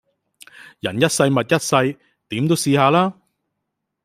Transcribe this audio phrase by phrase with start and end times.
[0.79, 1.99] 人一世物一世，
[2.29, 3.13] 點都試下啦